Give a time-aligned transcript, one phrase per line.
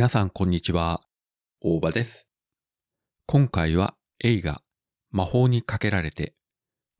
[0.00, 1.02] 皆さんこんにちは。
[1.60, 2.26] 大場です。
[3.26, 4.62] 今回は映画
[5.10, 6.34] 魔法にかけられて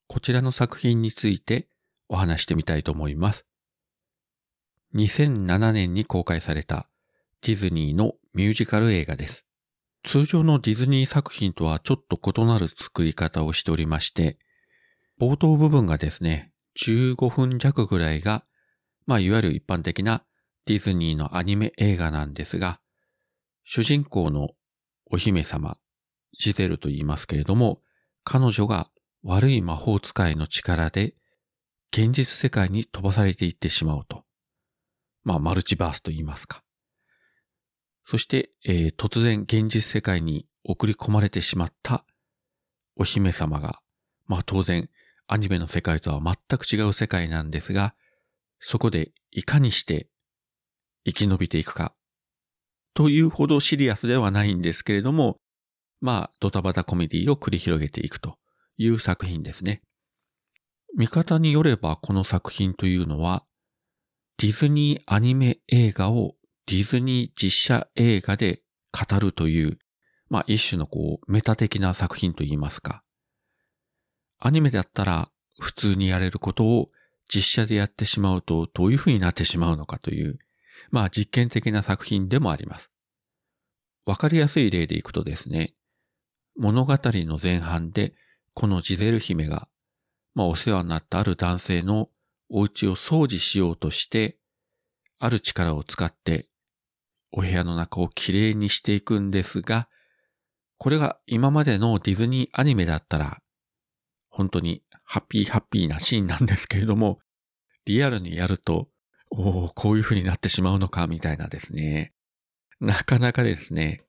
[0.07, 1.71] こちらの作品について
[2.11, 3.46] お話してみたいと思います。
[4.95, 6.91] 2007年に公開された
[7.41, 9.46] ディズニーのミュージカル映画です。
[10.05, 14.37] 通常のディズニー作品とはちょっと異なる作り方をしておりまして、
[15.18, 16.53] 冒頭部分がですね、
[16.85, 18.45] 15分弱ぐらいが、
[19.07, 20.23] まあいわゆる一般的な
[20.67, 22.79] ディズニーのアニメ映画なんですが、
[23.64, 24.50] 主人公の
[25.07, 25.77] お姫様、
[26.39, 27.81] ジゼルと言いますけれども、
[28.25, 28.91] 彼女が
[29.23, 31.14] 悪い魔法使いの力で
[31.93, 34.25] 現実世界に飛ばされていってしまうと。
[35.25, 36.62] まあ、マルチバースと言いますか。
[38.05, 42.05] そして、えー、突然現実世界に送り込まれてしまった
[42.97, 43.81] お姫様が、
[44.27, 44.89] まあ当然
[45.27, 47.95] アニメの世界とは全く違う世界なんですが、
[48.59, 50.09] そこでいかにして
[51.05, 51.95] 生き延びていくか、
[52.95, 55.37] というほどシリアスではないんですけれども、
[56.01, 58.37] まあ、ドタバタコメディを繰り広げていくと
[58.79, 59.83] いう作品ですね。
[60.97, 63.45] 見方によればこの作品というのは、
[64.39, 66.35] ディズニーアニメ映画を
[66.67, 69.79] ディズニー実写映画で語るという、
[70.29, 73.05] まあ一種のこうメタ的な作品といいますか。
[74.39, 75.31] アニメだったら
[75.61, 76.89] 普通にやれることを
[77.33, 80.39] 実写でやってしまうとどういう風になってしまうのかという、
[80.91, 82.91] まあ実験的な作品でもあります。
[84.07, 85.75] わかりやすい例でいくとですね、
[86.57, 88.15] 物語の前半で
[88.55, 89.69] このジゼル姫が、
[90.35, 92.09] まあお世話になったある男性の
[92.49, 94.39] お家を掃除しようとして、
[95.19, 96.49] ある力を使って
[97.33, 99.89] お部屋の中をきれいにしていくんですが、
[100.79, 103.39] これが今までのディズニーアニメだったら、
[104.31, 107.19] 本当にハッピーハッピーなシーンなんですけれども、
[107.85, 108.89] リアルにやると、
[109.31, 112.13] おお、こういう風になってしまうのか、みたいなですね。
[112.81, 114.03] なかなかですね、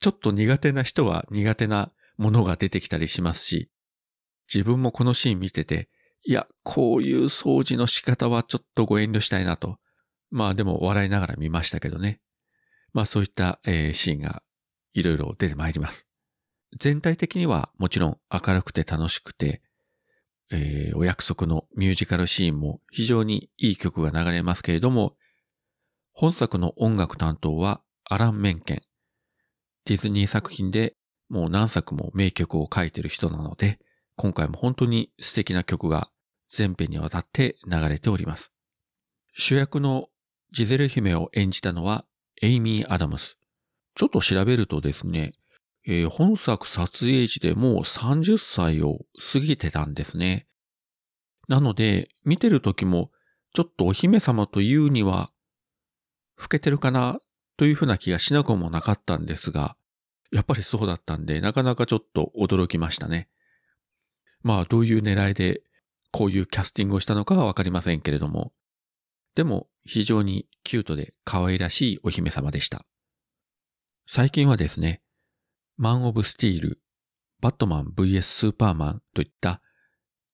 [0.00, 3.70] ちょっと苦手な人は苦手なものが出てきたりしますし、
[4.52, 5.88] 自分もこのシーン見てて、
[6.24, 9.78] いや、こういう掃除の仕方はちょっとご遠慮したいなと。
[10.30, 12.20] まあでも笑いながら見ましたけどね。
[12.92, 14.42] まあそういった、えー、シーンが
[14.94, 16.06] いろいろ出てまいります。
[16.78, 19.62] 全体的にはもちろん明るくて楽しくて、
[20.50, 25.14] えー、お約束のミュージカルシーンも非常にいい曲が流れますけれども、
[26.12, 28.82] 本作の音楽担当はアラン・メンケン。
[29.84, 30.96] ディズニー作品で
[31.28, 33.78] もう何作も名曲を書いてる人なので、
[34.16, 36.10] 今回も本当に素敵な曲が
[36.50, 38.52] 全編にわたって流れております。
[39.34, 40.08] 主役の
[40.50, 42.04] ジゼル姫を演じたのは
[42.42, 43.36] エイミー・アダムス。
[43.94, 45.34] ちょっと調べるとですね、
[45.90, 48.98] えー、本作撮影時でもう30歳を
[49.32, 50.46] 過ぎてたんですね。
[51.48, 53.10] なので、見てる時も、
[53.54, 55.32] ちょっとお姫様というには、
[56.36, 57.18] 老けてるかな
[57.56, 59.78] というふうな気がしなくもなかったんですが、
[60.30, 63.30] やっぱりそうだったんで、なかなかちょっと驚きましたね。
[64.42, 65.62] まあ、どういう狙いで、
[66.12, 68.52] こういうキャスティングをしたのかはわかりませんけれども、
[69.34, 72.84] でも、非常にキュートで可愛らしいお姫様でした。
[74.06, 75.00] 最近はですね、
[75.80, 76.80] マン・オブ・スティール、
[77.40, 79.62] バットマン VS スーパーマンといった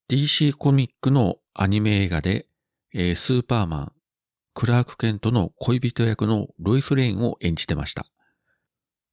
[0.09, 2.47] DC コミックのアニメ映画で、
[2.95, 3.93] えー、スーパーマン、
[4.55, 8.07] クラーク・ケントの恋人役のロイス・レインを演じてました。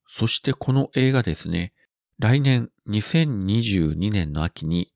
[0.07, 1.73] そしてこの映画ですね、
[2.17, 4.93] 来年2022年の秋に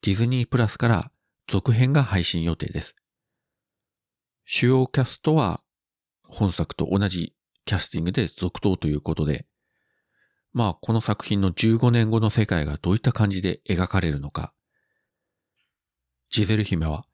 [0.00, 1.12] ディズニープラスから
[1.46, 2.96] 続編が配信予定です。
[4.46, 5.62] 主要キャストは
[6.24, 7.34] 本作と同じ
[7.66, 9.46] キャスティングで続投ということで、
[10.52, 14.52] まあこの作品の15年後の世界がどういった感じで描かれるのか。
[16.30, 17.06] ジゼル姫は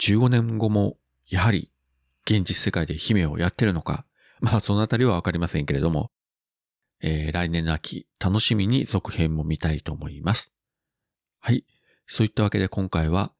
[0.00, 0.96] 15年後も
[1.28, 1.72] やはり
[2.26, 4.06] 現実世界で姫をやってるのか。
[4.40, 6.10] まあそのあたりはわかりませんけれども、
[7.00, 10.52] えー、来年の秋楽しみに続編も見たいと思います。
[11.40, 11.64] はい。
[12.06, 13.32] そういったわけで今回は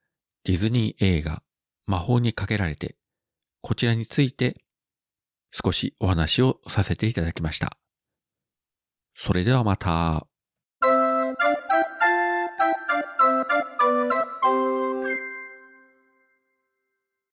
[0.44, 1.42] ディズニー映画
[1.86, 2.96] 魔法にかけられて
[3.60, 4.62] こちらについて
[5.52, 7.78] 少しお話をさせていただきました。
[9.24, 10.26] それではまた。